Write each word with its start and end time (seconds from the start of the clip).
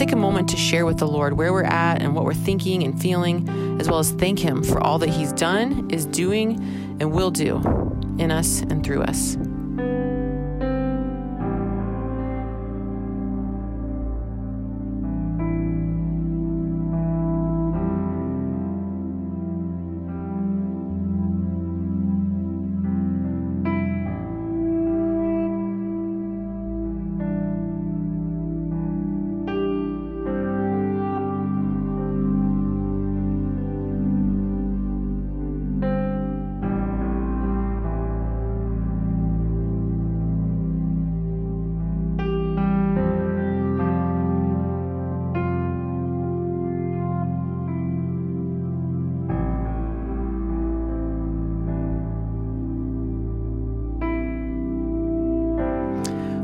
Take 0.00 0.12
a 0.12 0.16
moment 0.16 0.48
to 0.48 0.56
share 0.56 0.86
with 0.86 0.96
the 0.96 1.06
Lord 1.06 1.36
where 1.36 1.52
we're 1.52 1.62
at 1.62 2.00
and 2.00 2.14
what 2.14 2.24
we're 2.24 2.32
thinking 2.32 2.82
and 2.84 2.98
feeling, 2.98 3.46
as 3.78 3.86
well 3.86 3.98
as 3.98 4.12
thank 4.12 4.38
Him 4.38 4.62
for 4.62 4.80
all 4.80 4.98
that 4.98 5.10
He's 5.10 5.30
done, 5.30 5.90
is 5.90 6.06
doing, 6.06 6.54
and 7.00 7.12
will 7.12 7.30
do 7.30 7.56
in 8.18 8.30
us 8.30 8.62
and 8.62 8.82
through 8.82 9.02
us. 9.02 9.36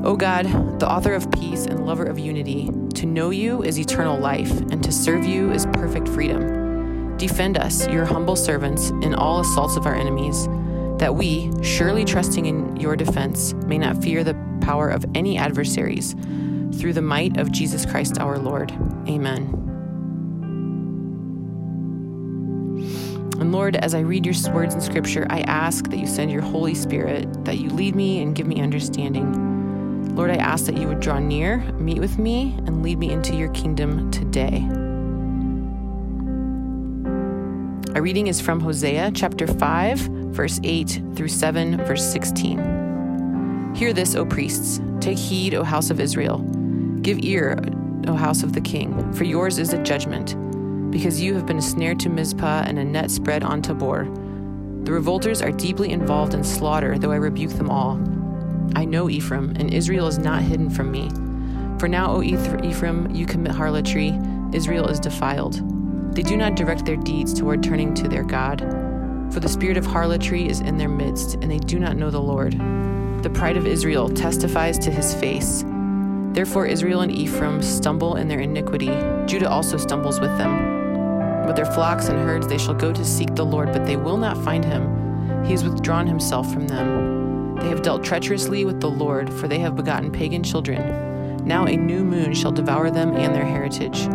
O 0.06 0.14
God, 0.14 0.78
the 0.78 0.88
author 0.88 1.14
of 1.14 1.28
peace 1.32 1.66
and 1.66 1.84
lover 1.84 2.04
of 2.04 2.16
unity, 2.16 2.70
to 2.94 3.06
know 3.06 3.30
you 3.30 3.64
is 3.64 3.76
eternal 3.76 4.16
life, 4.16 4.52
and 4.70 4.80
to 4.84 4.92
serve 4.92 5.24
you 5.24 5.50
is 5.50 5.66
perfect 5.72 6.06
freedom. 6.08 7.16
Defend 7.16 7.58
us, 7.58 7.88
your 7.88 8.04
humble 8.04 8.36
servants, 8.36 8.90
in 9.02 9.16
all 9.16 9.40
assaults 9.40 9.76
of 9.76 9.84
our 9.84 9.96
enemies, 9.96 10.46
that 11.00 11.12
we, 11.12 11.50
surely 11.60 12.04
trusting 12.04 12.46
in 12.46 12.76
your 12.76 12.94
defense, 12.94 13.52
may 13.66 13.78
not 13.78 14.00
fear 14.00 14.22
the 14.22 14.36
power 14.60 14.90
of 14.90 15.04
any 15.16 15.36
adversaries, 15.36 16.14
through 16.78 16.92
the 16.92 17.02
might 17.02 17.36
of 17.36 17.50
Jesus 17.50 17.84
Christ 17.84 18.20
our 18.20 18.38
Lord. 18.38 18.70
Amen. 19.08 19.42
And 23.40 23.50
Lord, 23.50 23.74
as 23.74 23.92
I 23.92 24.00
read 24.00 24.24
your 24.24 24.36
words 24.54 24.72
in 24.72 24.80
Scripture, 24.80 25.26
I 25.30 25.40
ask 25.40 25.90
that 25.90 25.98
you 25.98 26.06
send 26.06 26.30
your 26.30 26.42
Holy 26.42 26.76
Spirit, 26.76 27.44
that 27.44 27.58
you 27.58 27.70
lead 27.70 27.96
me 27.96 28.22
and 28.22 28.36
give 28.36 28.46
me 28.46 28.62
understanding. 28.62 29.45
Lord, 30.16 30.30
I 30.30 30.36
ask 30.36 30.64
that 30.64 30.78
you 30.78 30.88
would 30.88 31.00
draw 31.00 31.18
near, 31.18 31.58
meet 31.72 31.98
with 31.98 32.18
me, 32.18 32.54
and 32.66 32.82
lead 32.82 32.98
me 32.98 33.12
into 33.12 33.36
your 33.36 33.50
kingdom 33.50 34.10
today. 34.10 34.66
Our 37.94 38.00
reading 38.00 38.26
is 38.26 38.40
from 38.40 38.60
Hosea 38.60 39.10
chapter 39.14 39.46
5, 39.46 39.98
verse 39.98 40.58
8 40.64 41.02
through 41.14 41.28
7, 41.28 41.84
verse 41.84 42.02
16. 42.02 43.74
Hear 43.76 43.92
this, 43.92 44.14
O 44.14 44.24
priests. 44.24 44.80
Take 45.00 45.18
heed, 45.18 45.52
O 45.52 45.62
house 45.62 45.90
of 45.90 46.00
Israel. 46.00 46.38
Give 47.02 47.18
ear, 47.22 47.62
O 48.06 48.14
house 48.14 48.42
of 48.42 48.54
the 48.54 48.60
king, 48.62 49.12
for 49.12 49.24
yours 49.24 49.58
is 49.58 49.72
the 49.72 49.82
judgment, 49.82 50.34
because 50.90 51.20
you 51.20 51.34
have 51.34 51.44
been 51.44 51.58
a 51.58 51.62
snare 51.62 51.94
to 51.96 52.08
Mizpah 52.08 52.64
and 52.66 52.78
a 52.78 52.84
net 52.84 53.10
spread 53.10 53.42
on 53.42 53.60
Tabor. 53.60 54.04
The 54.84 54.92
revolters 54.92 55.42
are 55.42 55.52
deeply 55.52 55.90
involved 55.90 56.32
in 56.32 56.42
slaughter, 56.42 56.98
though 56.98 57.12
I 57.12 57.16
rebuke 57.16 57.52
them 57.52 57.68
all. 57.68 58.00
I 58.74 58.84
know 58.84 59.08
Ephraim, 59.08 59.54
and 59.56 59.72
Israel 59.72 60.06
is 60.06 60.18
not 60.18 60.42
hidden 60.42 60.70
from 60.70 60.90
me. 60.90 61.08
For 61.78 61.88
now, 61.88 62.10
O 62.10 62.22
Ephraim, 62.22 63.14
you 63.14 63.26
commit 63.26 63.52
harlotry, 63.52 64.18
Israel 64.52 64.88
is 64.88 64.98
defiled. 64.98 65.62
They 66.14 66.22
do 66.22 66.36
not 66.36 66.56
direct 66.56 66.86
their 66.86 66.96
deeds 66.96 67.34
toward 67.34 67.62
turning 67.62 67.94
to 67.94 68.08
their 68.08 68.24
God. 68.24 68.60
For 69.30 69.40
the 69.40 69.48
spirit 69.48 69.76
of 69.76 69.84
harlotry 69.84 70.48
is 70.48 70.60
in 70.60 70.78
their 70.78 70.88
midst, 70.88 71.34
and 71.34 71.50
they 71.50 71.58
do 71.58 71.78
not 71.78 71.96
know 71.96 72.10
the 72.10 72.20
Lord. 72.20 72.52
The 73.22 73.30
pride 73.30 73.56
of 73.56 73.66
Israel 73.66 74.08
testifies 74.08 74.78
to 74.78 74.90
his 74.90 75.14
face. 75.14 75.64
Therefore, 76.32 76.66
Israel 76.66 77.02
and 77.02 77.12
Ephraim 77.12 77.62
stumble 77.62 78.16
in 78.16 78.28
their 78.28 78.40
iniquity. 78.40 78.90
Judah 79.26 79.50
also 79.50 79.76
stumbles 79.76 80.20
with 80.20 80.36
them. 80.38 81.46
With 81.46 81.56
their 81.56 81.66
flocks 81.66 82.08
and 82.08 82.18
herds, 82.18 82.46
they 82.46 82.58
shall 82.58 82.74
go 82.74 82.92
to 82.92 83.04
seek 83.04 83.34
the 83.34 83.44
Lord, 83.44 83.72
but 83.72 83.84
they 83.84 83.96
will 83.96 84.16
not 84.16 84.42
find 84.44 84.64
him. 84.64 85.44
He 85.44 85.52
has 85.52 85.64
withdrawn 85.64 86.06
himself 86.06 86.52
from 86.52 86.66
them. 86.66 87.15
They 87.60 87.68
have 87.68 87.82
dealt 87.82 88.04
treacherously 88.04 88.64
with 88.64 88.80
the 88.80 88.90
Lord, 88.90 89.32
for 89.32 89.48
they 89.48 89.58
have 89.60 89.76
begotten 89.76 90.12
pagan 90.12 90.42
children. 90.42 91.44
Now 91.44 91.66
a 91.66 91.76
new 91.76 92.04
moon 92.04 92.34
shall 92.34 92.52
devour 92.52 92.90
them 92.90 93.16
and 93.16 93.34
their 93.34 93.44
heritage. 93.44 94.06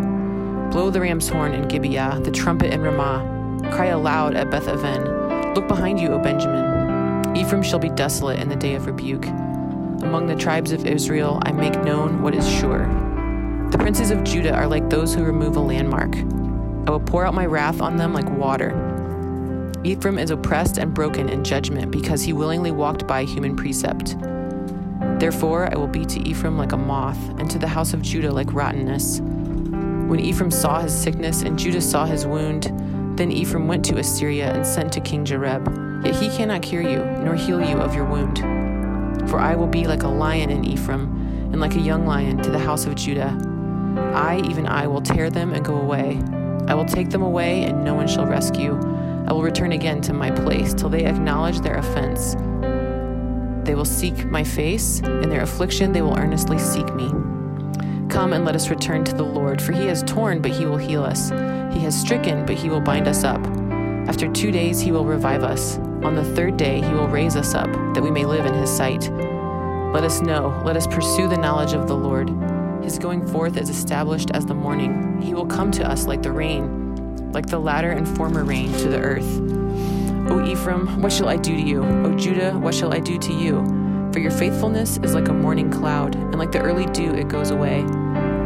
Blow 0.72 0.90
the 0.90 1.02
ram's 1.02 1.28
horn 1.28 1.54
in 1.54 1.68
Gibeah, 1.68 2.22
the 2.24 2.32
trumpet 2.32 2.74
in 2.74 2.82
Ramah. 2.82 3.70
Cry 3.72 3.88
aloud 3.88 4.36
at 4.36 4.50
Beth 4.52 4.68
Aven. 4.68 5.54
Look 5.54 5.68
behind 5.68 6.00
you, 6.00 6.10
O 6.10 6.20
Benjamin. 6.20 7.36
Ephraim 7.36 7.64
shall 7.64 7.80
be 7.80 7.90
desolate 7.90 8.40
in 8.40 8.50
the 8.50 8.56
day 8.56 8.76
of 8.76 8.86
rebuke. 8.86 9.26
Among 9.26 10.28
the 10.28 10.36
tribes 10.36 10.72
of 10.72 10.86
Israel, 10.86 11.40
I 11.44 11.52
make 11.52 11.82
known 11.84 12.22
what 12.22 12.36
is 12.36 12.50
sure. 12.50 12.88
The 13.72 13.78
princes 13.78 14.12
of 14.12 14.24
Judah 14.24 14.54
are 14.54 14.68
like 14.68 14.90
those 14.90 15.14
who 15.14 15.24
remove 15.24 15.56
a 15.56 15.62
landmark. 15.62 16.16
I 16.88 16.92
will 16.92 17.00
pour 17.00 17.26
out 17.26 17.34
my 17.34 17.46
wrath 17.46 17.80
on 17.82 17.96
them 17.96 18.14
like 18.14 18.30
water. 18.30 18.91
Ephraim 19.84 20.20
is 20.20 20.30
oppressed 20.30 20.78
and 20.78 20.94
broken 20.94 21.28
in 21.28 21.44
judgment 21.44 21.92
because 21.92 22.22
he 22.22 22.34
willingly 22.34 22.72
walked 22.72 23.08
by 23.08 23.24
human 23.24 23.56
precept. 23.56 24.16
Therefore, 25.20 25.72
I 25.72 25.76
will 25.76 25.88
be 25.88 26.06
to 26.06 26.20
Ephraim 26.20 26.58
like 26.58 26.72
a 26.72 26.78
moth, 26.78 27.18
and 27.40 27.50
to 27.50 27.58
the 27.58 27.68
house 27.68 27.94
of 27.94 28.02
Judah 28.02 28.32
like 28.32 28.54
rottenness. 28.54 29.22
When 29.22 30.20
Ephraim 30.20 30.52
saw 30.52 30.82
his 30.82 30.94
sickness 30.94 31.42
and 31.42 31.58
Judah 31.58 31.82
saw 31.82 32.06
his 32.06 32.28
wound, 32.28 32.66
then 33.18 33.32
Ephraim 33.32 33.68
went 33.68 33.84
to 33.86 33.98
Assyria 33.98 34.54
and 34.54 34.66
sent 34.66 34.94
to 34.94 35.00
King 35.00 35.26
Jareb. 35.26 36.06
Yet 36.06 36.16
he 36.16 36.30
cannot 36.30 36.62
cure 36.62 36.82
you, 36.82 37.04
nor 37.24 37.36
heal 37.36 37.62
you 37.62 37.78
of 37.78 37.96
your 37.96 38.06
wound. 38.06 38.40
For 39.30 39.40
I 39.40 39.56
will 39.56 39.68
be 39.68 39.88
like 39.88 40.04
a 40.04 40.08
lion 40.08 40.50
in 40.50 40.66
Ephraim, 40.66 41.04
and 41.52 41.60
like 41.60 41.76
a 41.76 41.80
young 41.80 42.06
lion 42.06 42.42
to 42.44 42.52
the 42.52 42.60
house 42.60 42.86
of 42.86 42.96
Judah. 42.96 43.36
I, 44.14 44.42
even 44.50 44.68
I, 44.68 44.88
will 44.88 45.02
tear 45.02 45.30
them 45.30 45.54
and 45.54 45.66
go 45.66 45.76
away. 45.76 46.22
I 46.68 46.76
will 46.76 46.86
take 46.86 47.10
them 47.10 47.24
away, 47.24 47.64
and 47.64 47.84
no 47.84 47.94
one 47.94 48.08
shall 48.08 48.26
rescue. 48.26 48.80
I 49.32 49.34
will 49.34 49.44
return 49.44 49.72
again 49.72 50.02
to 50.02 50.14
my 50.14 50.30
place 50.30 50.74
till 50.74 50.90
they 50.90 51.06
acknowledge 51.06 51.62
their 51.62 51.78
offense. 51.78 52.36
They 53.66 53.76
will 53.76 53.86
seek 53.86 54.26
my 54.26 54.44
face. 54.44 55.00
In 55.00 55.30
their 55.30 55.44
affliction, 55.44 55.94
they 55.94 56.02
will 56.02 56.18
earnestly 56.18 56.60
seek 56.60 56.94
me. 56.94 57.08
Come 58.10 58.34
and 58.34 58.44
let 58.44 58.56
us 58.56 58.70
return 58.70 59.06
to 59.06 59.16
the 59.16 59.24
Lord, 59.24 59.62
for 59.62 59.72
he 59.72 59.86
has 59.86 60.04
torn, 60.04 60.42
but 60.42 60.52
he 60.52 60.66
will 60.66 60.76
heal 60.76 61.02
us. 61.02 61.30
He 61.74 61.80
has 61.80 61.98
stricken, 61.98 62.46
but 62.46 62.58
he 62.58 62.68
will 62.68 62.82
bind 62.82 63.08
us 63.08 63.24
up. 63.24 63.40
After 64.10 64.30
two 64.30 64.52
days, 64.52 64.82
he 64.82 64.92
will 64.92 65.06
revive 65.06 65.46
us. 65.46 65.78
On 66.04 66.14
the 66.14 66.36
third 66.36 66.58
day, 66.58 66.82
he 66.82 66.94
will 66.94 67.08
raise 67.08 67.38
us 67.38 67.56
up, 67.56 67.72
that 67.94 68.04
we 68.04 68.12
may 68.12 68.26
live 68.26 68.46
in 68.46 68.54
his 68.54 68.70
sight. 68.70 69.10
Let 69.94 70.04
us 70.04 70.20
know, 70.20 70.62
let 70.66 70.76
us 70.76 70.88
pursue 70.88 71.30
the 71.30 71.38
knowledge 71.38 71.72
of 71.72 71.88
the 71.88 71.96
Lord. 71.96 72.30
His 72.84 73.00
going 73.00 73.26
forth 73.26 73.56
is 73.56 73.70
established 73.70 74.32
as 74.32 74.46
the 74.46 74.56
morning. 74.56 75.22
He 75.22 75.34
will 75.34 75.48
come 75.48 75.72
to 75.72 75.90
us 75.90 76.06
like 76.06 76.22
the 76.22 76.34
rain 76.34 76.82
like 77.34 77.48
the 77.48 77.60
latter 77.60 77.92
and 77.92 78.08
former 78.18 78.44
rain 78.44 78.72
to 78.74 78.90
the 78.90 79.00
earth. 79.00 79.40
O 80.30 80.46
Ephraim, 80.46 81.02
what 81.02 81.12
shall 81.12 81.30
I 81.30 81.38
do 81.38 81.56
to 81.56 81.62
you? 81.62 81.84
O 81.84 82.16
Judah, 82.16 82.58
what 82.58 82.76
shall 82.76 82.94
I 82.94 83.00
do 83.00 83.18
to 83.18 83.34
you? 83.34 83.64
For 84.14 84.20
your 84.20 84.32
faithfulness 84.32 84.98
is 84.98 85.14
like 85.14 85.30
a 85.30 85.34
morning 85.34 85.72
cloud, 85.72 86.16
and 86.16 86.38
like 86.38 86.52
the 86.52 86.62
early 86.62 86.86
dew 86.88 87.14
it 87.14 87.28
goes 87.28 87.50
away. 87.50 87.84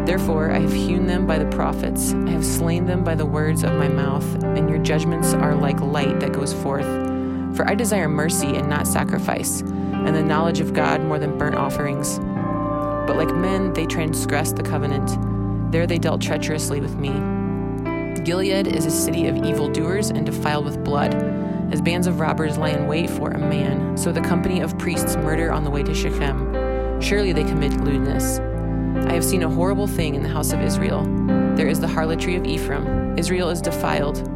Therefore 0.06 0.52
I 0.52 0.60
have 0.60 0.74
hewn 0.74 1.08
them 1.08 1.26
by 1.26 1.40
the 1.40 1.50
prophets, 1.56 2.14
I 2.14 2.30
have 2.30 2.46
slain 2.46 2.86
them 2.86 3.04
by 3.04 3.16
the 3.16 3.26
words 3.26 3.64
of 3.64 3.74
my 3.74 3.88
mouth, 3.88 4.44
and 4.44 4.70
your 4.70 4.78
judgments 4.80 5.34
are 5.34 5.56
like 5.56 5.80
light 5.82 6.20
that 6.20 6.34
goes 6.34 6.54
forth. 6.54 6.86
For 7.56 7.68
I 7.68 7.74
desire 7.74 8.08
mercy 8.08 8.56
and 8.56 8.70
not 8.70 8.86
sacrifice, 8.86 9.62
and 9.62 10.16
the 10.16 10.22
knowledge 10.24 10.60
of 10.60 10.74
God 10.74 11.02
more 11.02 11.18
than 11.18 11.38
burnt 11.38 11.56
offerings. 11.56 12.20
But 13.08 13.18
like 13.18 13.36
men, 13.36 13.74
they 13.74 13.86
transgressed 13.86 14.56
the 14.56 14.64
covenant. 14.64 15.72
There 15.72 15.88
they 15.88 15.98
dealt 15.98 16.22
treacherously 16.22 16.82
with 16.82 16.96
me. 16.96 17.35
Gilead 18.24 18.68
is 18.68 18.86
a 18.86 18.92
city 18.92 19.28
of 19.28 19.38
evildoers 19.44 20.10
and 20.10 20.26
defiled 20.26 20.66
with 20.66 20.84
blood. 20.84 21.14
As 21.72 21.82
bands 21.82 22.08
of 22.08 22.20
robbers 22.20 22.58
lie 22.58 22.70
in 22.70 22.88
wait 22.88 23.10
for 23.10 23.32
a 23.32 23.38
man, 23.38 23.98
so 23.98 24.12
the 24.12 24.22
company 24.22 24.62
of 24.62 24.78
priests 24.78 25.16
murder 25.18 25.52
on 25.52 25.64
the 25.64 25.70
way 25.70 25.84
to 25.84 25.94
Shechem. 25.94 27.02
Surely 27.02 27.34
they 27.34 27.44
commit 27.44 27.74
lewdness. 27.82 28.40
I 29.10 29.14
have 29.14 29.24
seen 29.24 29.44
a 29.44 29.50
horrible 29.50 29.88
thing 29.88 30.16
in 30.16 30.24
the 30.24 30.30
house 30.30 30.54
of 30.54 30.62
Israel. 30.62 31.04
There 31.56 31.68
is 31.68 31.80
the 31.80 31.88
harlotry 31.88 32.36
of 32.36 32.46
Ephraim. 32.46 33.18
Israel 33.18 33.50
is 33.50 33.62
defiled. 33.62 34.30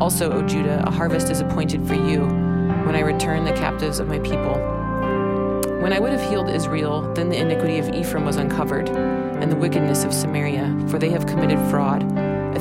Also, 0.00 0.32
O 0.32 0.42
Judah, 0.42 0.82
a 0.86 0.90
harvest 0.90 1.30
is 1.30 1.40
appointed 1.40 1.86
for 1.86 1.94
you 1.94 2.20
when 2.84 2.94
I 2.94 3.00
return 3.00 3.44
the 3.44 3.52
captives 3.52 4.00
of 4.00 4.08
my 4.08 4.18
people. 4.18 4.54
When 5.80 5.92
I 5.92 6.00
would 6.00 6.12
have 6.12 6.30
healed 6.30 6.48
Israel, 6.48 7.12
then 7.14 7.28
the 7.28 7.38
iniquity 7.38 7.78
of 7.78 7.94
Ephraim 7.94 8.24
was 8.24 8.36
uncovered, 8.36 8.88
and 8.88 9.52
the 9.52 9.56
wickedness 9.56 10.04
of 10.04 10.14
Samaria, 10.14 10.86
for 10.88 10.98
they 10.98 11.10
have 11.10 11.26
committed 11.26 11.58
fraud. 11.70 12.02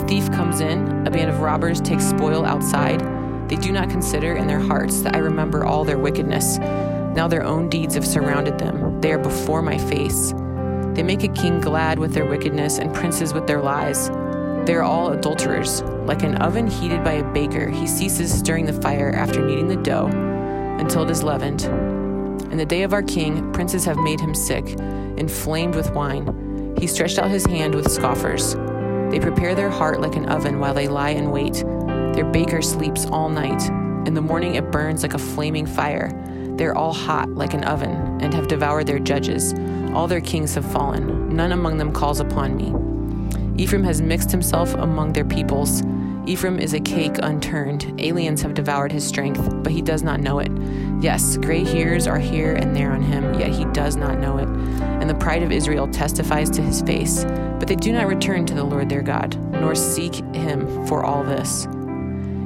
Thief 0.08 0.32
comes 0.32 0.60
in, 0.60 1.08
a 1.08 1.12
band 1.12 1.30
of 1.30 1.40
robbers 1.40 1.80
takes 1.80 2.06
spoil 2.06 2.46
outside. 2.46 3.00
They 3.50 3.56
do 3.56 3.72
not 3.72 3.90
consider 3.90 4.36
in 4.36 4.48
their 4.48 4.60
hearts 4.60 5.02
that 5.02 5.16
I 5.16 5.20
remember 5.20 5.66
all 5.66 5.86
their 5.86 5.98
wickedness. 5.98 6.58
Now 6.58 7.28
their 7.28 7.44
own 7.44 7.70
deeds 7.70 7.96
have 7.96 8.06
surrounded 8.06 8.60
them. 8.60 9.00
They 9.00 9.12
are 9.14 9.18
before 9.18 9.62
my 9.62 9.78
face. 9.78 10.34
They 10.94 11.04
make 11.04 11.24
a 11.24 11.28
king 11.30 11.60
glad 11.60 12.00
with 12.00 12.14
their 12.14 12.26
wickedness 12.26 12.80
and 12.80 12.94
princes 12.94 13.34
with 13.34 13.48
their 13.48 13.62
lies. 13.62 14.10
They 14.66 14.76
are 14.76 14.84
all 14.84 15.12
adulterers. 15.12 15.82
Like 16.06 16.24
an 16.24 16.36
oven 16.38 16.68
heated 16.68 17.04
by 17.04 17.14
a 17.14 17.34
baker, 17.34 17.70
he 17.70 17.88
ceases 17.88 18.38
stirring 18.38 18.66
the 18.66 18.82
fire 18.82 19.12
after 19.12 19.46
kneading 19.46 19.68
the 19.68 19.76
dough 19.78 20.08
until 20.80 21.04
it 21.04 21.10
is 21.10 21.24
leavened. 21.24 21.64
In 22.52 22.58
the 22.58 22.66
day 22.66 22.84
of 22.84 22.94
our 22.94 23.04
king, 23.04 23.52
princes 23.54 23.86
have 23.86 23.98
made 23.98 24.20
him 24.20 24.36
sick, 24.36 24.68
inflamed 25.18 25.76
with 25.76 25.92
wine. 25.94 26.76
He 26.78 26.88
stretched 26.88 27.20
out 27.20 27.30
his 27.30 27.46
hand 27.46 27.74
with 27.74 27.92
scoffers. 27.92 28.56
They 29.14 29.20
prepare 29.20 29.54
their 29.54 29.70
heart 29.70 30.02
like 30.02 30.16
an 30.16 30.26
oven 30.26 30.60
while 30.60 30.74
they 30.74 30.88
lie 30.88 31.12
in 31.12 31.30
wait. 31.30 31.64
Their 32.16 32.26
baker 32.26 32.64
sleeps 32.64 33.06
all 33.06 33.30
night. 33.30 33.62
In 34.08 34.16
the 34.16 34.22
morning 34.22 34.56
it 34.56 34.72
burns 34.72 35.04
like 35.04 35.14
a 35.14 35.20
flaming 35.20 35.68
fire. 35.68 36.10
They're 36.58 36.76
all 36.76 36.94
hot 36.94 37.30
like 37.30 37.54
an 37.54 37.64
oven 37.64 37.92
and 38.22 38.34
have 38.34 38.48
devoured 38.48 38.88
their 38.88 38.98
judges. 38.98 39.54
All 39.94 40.08
their 40.08 40.20
kings 40.20 40.56
have 40.56 40.66
fallen. 40.66 41.30
None 41.36 41.52
among 41.52 41.78
them 41.78 41.94
calls 41.94 42.22
upon 42.22 42.58
me. 42.58 42.74
Ephraim 43.62 43.84
has 43.84 44.02
mixed 44.02 44.32
himself 44.32 44.74
among 44.74 45.14
their 45.14 45.26
peoples. 45.26 45.84
Ephraim 46.26 46.58
is 46.58 46.74
a 46.74 46.80
cake 46.80 47.20
unturned. 47.22 47.94
Aliens 48.02 48.42
have 48.42 48.56
devoured 48.56 48.92
his 48.92 49.06
strength, 49.06 49.48
but 49.62 49.72
he 49.72 49.84
does 49.84 50.02
not 50.02 50.22
know 50.22 50.40
it. 50.40 50.52
Yes, 51.02 51.38
gray 51.38 51.64
hairs 51.64 52.08
are 52.08 52.18
here 52.18 52.54
and 52.54 52.76
there 52.76 52.92
on 52.92 53.04
him, 53.04 53.36
yet 53.36 53.52
he 53.52 53.66
does 53.66 53.96
not 53.96 54.18
know 54.18 54.40
it. 54.40 54.48
And 54.48 55.08
the 55.08 55.14
pride 55.14 55.44
of 55.44 55.52
Israel 55.52 55.88
testifies 55.88 56.50
to 56.50 56.64
his 56.64 56.82
face. 56.82 57.26
But 57.64 57.70
they 57.70 57.76
do 57.78 57.94
not 57.94 58.08
return 58.08 58.46
to 58.48 58.54
the 58.54 58.64
Lord 58.66 58.90
their 58.90 59.02
God, 59.02 59.38
nor 59.54 59.74
seek 59.74 60.16
him 60.36 60.86
for 60.86 61.06
all 61.06 61.24
this. 61.24 61.66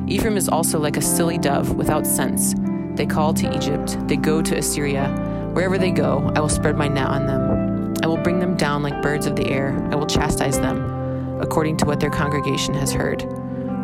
Ephraim 0.06 0.38
is 0.38 0.48
also 0.48 0.80
like 0.80 0.96
a 0.96 1.02
silly 1.02 1.40
dove 1.40 1.74
without 1.74 2.06
sense. 2.06 2.54
They 2.94 3.08
call 3.08 3.34
to 3.34 3.56
Egypt, 3.58 3.98
they 4.08 4.16
go 4.16 4.44
to 4.44 4.58
Assyria. 4.60 5.10
Wherever 5.54 5.80
they 5.80 5.90
go, 5.90 6.32
I 6.36 6.40
will 6.40 6.50
spread 6.50 6.78
my 6.78 6.88
net 6.88 7.08
on 7.08 7.26
them. 7.26 7.96
I 8.04 8.06
will 8.06 8.22
bring 8.22 8.38
them 8.38 8.56
down 8.58 8.84
like 8.84 9.02
birds 9.02 9.26
of 9.26 9.36
the 9.36 9.50
air. 9.50 9.76
I 9.92 9.96
will 9.96 10.06
chastise 10.06 10.60
them, 10.60 11.42
according 11.42 11.78
to 11.78 11.86
what 11.88 12.00
their 12.00 12.12
congregation 12.12 12.76
has 12.76 12.94
heard. 12.94 13.24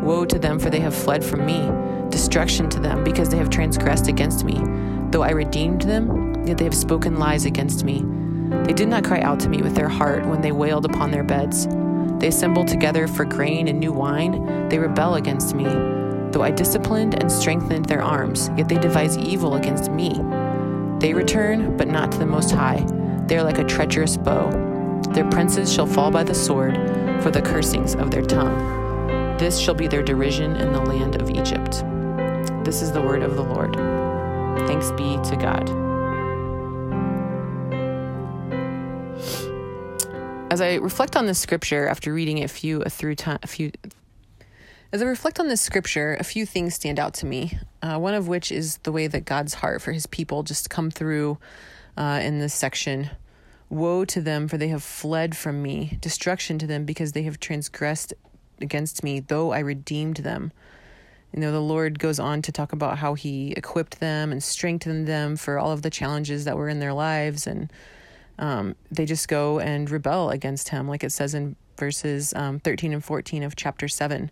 Woe 0.04 0.26
to 0.26 0.38
them, 0.38 0.60
for 0.60 0.70
they 0.70 0.82
have 0.82 0.94
fled 0.94 1.24
from 1.26 1.48
me. 1.48 1.68
Destruction 2.12 2.70
to 2.70 2.80
them, 2.80 3.04
because 3.04 3.30
they 3.30 3.38
have 3.38 3.50
transgressed 3.50 4.08
against 4.08 4.46
me. 4.46 4.62
Though 5.10 5.24
I 5.24 5.32
redeemed 5.32 5.82
them, 5.82 6.46
yet 6.46 6.60
they 6.60 6.66
have 6.66 6.76
spoken 6.76 7.18
lies 7.18 7.46
against 7.46 7.84
me. 7.84 8.06
They 8.66 8.74
did 8.74 8.88
not 8.88 9.04
cry 9.04 9.20
out 9.22 9.40
to 9.42 9.50
me 9.50 9.62
with 9.62 9.76
their 9.76 9.90
heart 9.90 10.26
when 10.26 10.42
they 10.42 10.52
wailed 10.52 10.86
upon 10.86 11.12
their 11.12 11.24
beds. 11.24 11.68
They 12.20 12.28
assemble 12.28 12.64
together 12.64 13.08
for 13.08 13.26
grain 13.26 13.68
and 13.68 13.80
new 13.80 13.92
wine. 13.92 14.70
They 14.70 14.80
rebel 14.80 15.16
against 15.16 15.56
me. 15.56 15.66
Though 16.32 16.44
I 16.44 16.52
disciplined 16.52 17.22
and 17.22 17.32
strengthened 17.32 17.86
their 17.86 18.02
arms, 18.02 18.50
yet 18.58 18.70
they 18.70 18.78
devise 18.78 19.18
evil 19.18 19.56
against 19.56 19.92
me. 19.92 20.20
They 21.00 21.14
return, 21.14 21.76
but 21.76 21.88
not 21.88 22.12
to 22.14 22.18
the 22.18 22.26
Most 22.26 22.52
High. 22.52 22.86
They 23.28 23.38
are 23.38 23.44
like 23.44 23.60
a 23.60 23.64
treacherous 23.64 24.16
bow. 24.16 24.50
Their 25.14 25.30
princes 25.30 25.72
shall 25.72 25.86
fall 25.86 26.12
by 26.12 26.24
the 26.24 26.34
sword 26.34 26.76
for 27.22 27.30
the 27.30 27.42
cursings 27.42 27.96
of 27.96 28.10
their 28.10 28.24
tongue. 28.24 29.38
This 29.38 29.60
shall 29.60 29.74
be 29.74 29.88
their 29.88 30.02
derision 30.02 30.56
in 30.56 30.72
the 30.72 30.82
land 30.82 31.20
of 31.22 31.30
Egypt. 31.30 31.84
This 32.64 32.82
is 32.82 32.92
the 32.92 33.02
word 33.02 33.24
of 33.24 33.36
the 33.36 33.44
Lord. 33.44 33.76
Thanks 34.66 34.92
be 34.92 35.18
to 35.30 35.36
God. 35.36 35.83
As 40.54 40.62
I 40.62 40.76
reflect 40.76 41.16
on 41.16 41.26
this 41.26 41.40
scripture 41.40 41.88
after 41.88 42.14
reading 42.14 42.38
it 42.38 42.44
a 42.44 42.48
few 42.48 42.84
a 42.84 42.90
through 42.92 43.16
time, 43.16 43.40
a 43.42 43.48
few 43.48 43.72
as 44.92 45.02
I 45.02 45.06
reflect 45.06 45.40
on 45.40 45.48
this 45.48 45.62
scripture, 45.62 46.16
a 46.20 46.24
few 46.24 46.46
things 46.46 46.76
stand 46.76 47.00
out 47.00 47.16
to 47.16 47.26
me. 47.26 47.58
Uh, 47.82 47.98
one 47.98 48.14
of 48.14 48.28
which 48.28 48.52
is 48.52 48.78
the 48.84 48.92
way 48.92 49.08
that 49.08 49.26
God's 49.26 49.56
heart 49.56 49.82
for 49.82 49.94
his 49.94 50.06
people 50.06 50.44
just 50.44 50.70
come 50.70 50.92
through 50.92 51.40
uh, 51.98 52.20
in 52.22 52.38
this 52.38 52.54
section. 52.54 53.10
Woe 53.70 54.06
to 54.06 54.22
them, 54.22 54.48
for 54.48 54.60
they 54.60 54.68
have 54.68 54.84
fled 54.84 55.36
from 55.36 55.64
me. 55.64 55.98
Destruction 56.00 56.60
to 56.60 56.68
them, 56.68 56.86
because 56.86 57.14
they 57.14 57.24
have 57.24 57.40
transgressed 57.40 58.14
against 58.62 59.04
me, 59.04 59.22
though 59.22 59.54
I 59.54 59.58
redeemed 59.58 60.18
them. 60.18 60.52
You 61.34 61.40
know, 61.40 61.52
the 61.52 61.62
Lord 61.62 61.98
goes 61.98 62.20
on 62.20 62.44
to 62.44 62.52
talk 62.52 62.74
about 62.74 63.00
how 63.00 63.16
he 63.16 63.54
equipped 63.54 64.00
them 64.00 64.32
and 64.32 64.44
strengthened 64.44 65.08
them 65.08 65.36
for 65.36 65.58
all 65.58 65.72
of 65.72 65.82
the 65.82 65.90
challenges 65.90 66.46
that 66.46 66.58
were 66.58 66.70
in 66.70 66.80
their 66.80 66.94
lives. 66.94 67.48
And 67.48 67.74
um, 68.40 68.76
they 68.92 69.06
just 69.06 69.28
go 69.28 69.60
and 69.60 69.90
rebel 69.90 70.30
against 70.30 70.70
him, 70.70 70.88
like 70.88 71.04
it 71.04 71.12
says 71.12 71.34
in 71.34 71.56
verses 71.78 72.34
um, 72.36 72.60
13 72.60 72.94
and 72.94 73.04
14 73.04 73.44
of 73.44 73.56
chapter 73.56 73.88
7. 73.88 74.32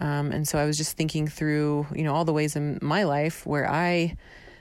Um, 0.00 0.32
and 0.32 0.46
so 0.46 0.58
I 0.58 0.64
was 0.64 0.76
just 0.76 0.96
thinking 0.96 1.28
through, 1.28 1.86
you 1.94 2.02
know, 2.02 2.14
all 2.14 2.24
the 2.24 2.32
ways 2.32 2.56
in 2.56 2.78
my 2.82 3.04
life 3.04 3.46
where 3.46 3.70
I 3.70 4.16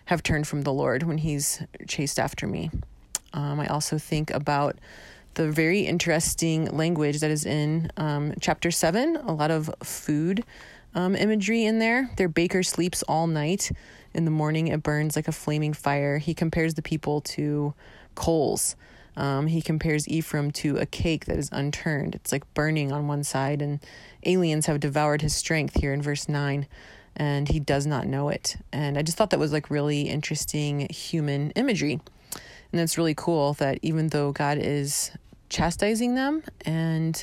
have 0.05 0.23
turned 0.23 0.47
from 0.47 0.61
the 0.61 0.73
Lord 0.73 1.03
when 1.03 1.17
He's 1.17 1.63
chased 1.87 2.19
after 2.19 2.47
me. 2.47 2.69
Um, 3.33 3.59
I 3.59 3.67
also 3.67 3.97
think 3.97 4.29
about 4.31 4.77
the 5.35 5.49
very 5.49 5.81
interesting 5.81 6.65
language 6.65 7.21
that 7.21 7.31
is 7.31 7.45
in 7.45 7.89
um, 7.97 8.33
chapter 8.41 8.69
seven, 8.71 9.15
a 9.15 9.33
lot 9.33 9.49
of 9.51 9.73
food 9.81 10.43
um, 10.93 11.15
imagery 11.15 11.63
in 11.63 11.79
there. 11.79 12.09
Their 12.17 12.27
baker 12.27 12.63
sleeps 12.63 13.03
all 13.03 13.27
night. 13.27 13.71
In 14.13 14.25
the 14.25 14.31
morning, 14.31 14.67
it 14.67 14.83
burns 14.83 15.15
like 15.15 15.29
a 15.29 15.31
flaming 15.31 15.73
fire. 15.73 16.17
He 16.17 16.33
compares 16.33 16.73
the 16.73 16.81
people 16.81 17.21
to 17.21 17.73
coals. 18.15 18.75
Um, 19.15 19.47
he 19.47 19.61
compares 19.61 20.07
Ephraim 20.07 20.51
to 20.51 20.77
a 20.77 20.85
cake 20.85 21.25
that 21.25 21.37
is 21.37 21.49
unturned. 21.51 22.15
It's 22.15 22.31
like 22.31 22.51
burning 22.53 22.91
on 22.91 23.07
one 23.07 23.23
side, 23.23 23.61
and 23.61 23.79
aliens 24.25 24.67
have 24.67 24.79
devoured 24.79 25.21
his 25.21 25.35
strength 25.35 25.79
here 25.79 25.93
in 25.93 26.01
verse 26.01 26.29
9, 26.29 26.65
and 27.15 27.49
he 27.49 27.59
does 27.59 27.85
not 27.85 28.07
know 28.07 28.29
it. 28.29 28.57
And 28.71 28.97
I 28.97 29.01
just 29.01 29.17
thought 29.17 29.31
that 29.31 29.39
was 29.39 29.51
like 29.51 29.69
really 29.69 30.03
interesting 30.03 30.87
human 30.89 31.51
imagery. 31.51 31.99
And 32.71 32.79
it's 32.79 32.97
really 32.97 33.13
cool 33.13 33.53
that 33.55 33.79
even 33.81 34.07
though 34.07 34.31
God 34.31 34.57
is 34.57 35.11
chastising 35.49 36.15
them 36.15 36.43
and 36.65 37.21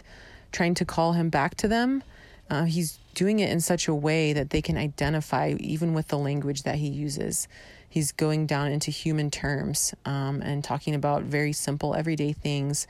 trying 0.52 0.74
to 0.74 0.84
call 0.84 1.14
him 1.14 1.30
back 1.30 1.54
to 1.56 1.68
them, 1.68 2.02
uh, 2.50 2.64
he's 2.64 2.98
doing 3.14 3.40
it 3.40 3.50
in 3.50 3.60
such 3.60 3.88
a 3.88 3.94
way 3.94 4.32
that 4.32 4.50
they 4.50 4.62
can 4.62 4.76
identify 4.76 5.54
even 5.58 5.92
with 5.94 6.08
the 6.08 6.18
language 6.18 6.62
that 6.62 6.76
he 6.76 6.88
uses 6.88 7.48
he's 7.88 8.12
going 8.12 8.46
down 8.46 8.70
into 8.70 8.90
human 8.90 9.30
terms 9.30 9.94
um, 10.04 10.42
and 10.42 10.62
talking 10.62 10.94
about 10.94 11.22
very 11.22 11.52
simple 11.52 11.94
everyday 11.94 12.32
things 12.32 12.86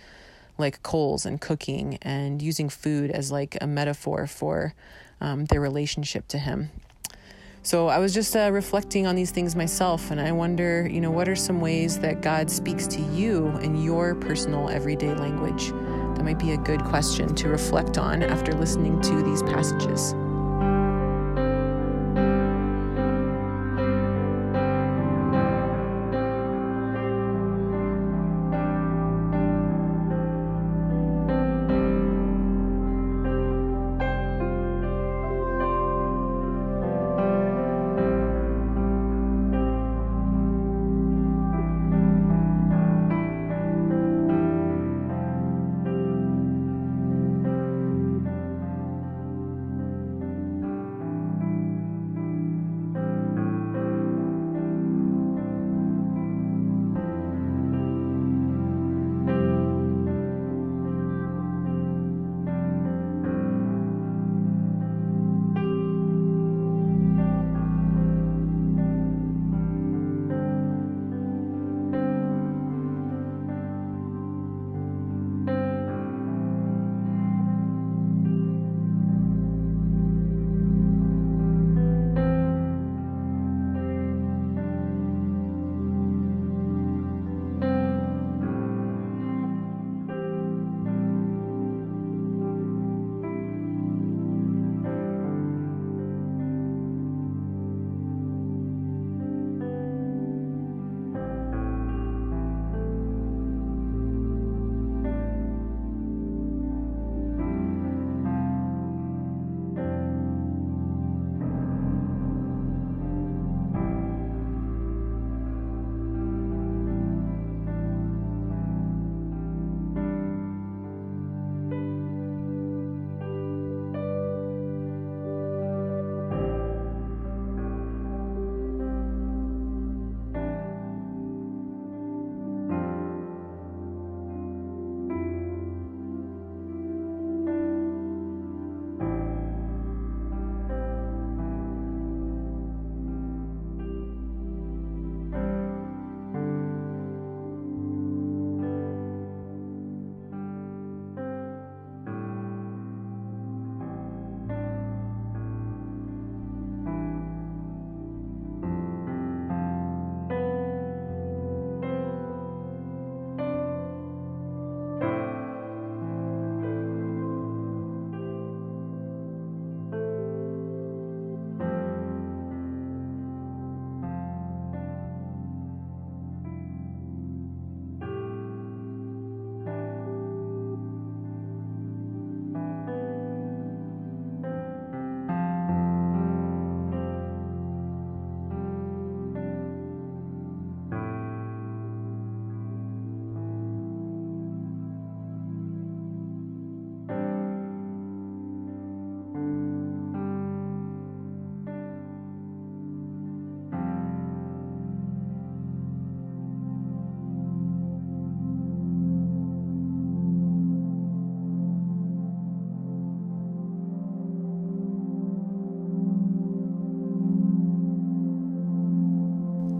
like 0.58 0.82
coals 0.82 1.24
and 1.24 1.40
cooking 1.40 1.98
and 2.02 2.42
using 2.42 2.68
food 2.68 3.10
as 3.10 3.30
like 3.30 3.56
a 3.60 3.66
metaphor 3.66 4.26
for 4.26 4.74
um, 5.20 5.44
their 5.46 5.60
relationship 5.60 6.26
to 6.28 6.38
him. 6.38 6.70
So 7.62 7.88
i 7.88 7.98
was 7.98 8.14
just 8.14 8.34
uh, 8.34 8.50
reflecting 8.52 9.06
on 9.06 9.14
these 9.14 9.30
things 9.30 9.54
myself 9.54 10.10
and 10.10 10.20
i 10.20 10.32
wonder 10.32 10.88
you 10.88 11.00
know 11.00 11.10
what 11.10 11.28
are 11.28 11.36
some 11.36 11.60
ways 11.60 11.98
that 11.98 12.22
god 12.22 12.50
speaks 12.50 12.86
to 12.86 13.00
you 13.00 13.48
in 13.58 13.82
your 13.82 14.14
personal 14.14 14.70
everyday 14.70 15.12
language 15.12 15.72
might 16.28 16.38
be 16.38 16.52
a 16.52 16.58
good 16.58 16.84
question 16.84 17.34
to 17.34 17.48
reflect 17.48 17.96
on 17.96 18.22
after 18.22 18.52
listening 18.52 19.00
to 19.00 19.22
these 19.22 19.42
passages 19.44 20.12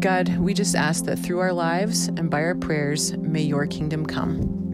God, 0.01 0.39
we 0.39 0.55
just 0.55 0.77
ask 0.77 1.07
that 1.07 1.19
through 1.19 1.41
our 1.41 1.53
lives 1.53 2.07
and 2.07 2.31
by 2.31 2.43
our 2.43 2.55
prayers, 2.55 3.17
may 3.17 3.43
your 3.43 3.67
kingdom 3.67 4.07
come. 4.07 4.68